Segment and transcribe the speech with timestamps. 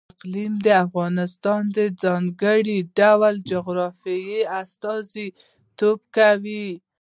[0.13, 6.69] اقلیم د افغانستان د ځانګړي ډول جغرافیه استازیتوب کوي.